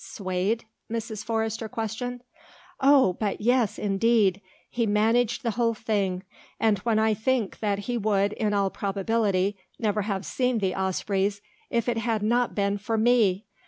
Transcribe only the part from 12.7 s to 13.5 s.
for me!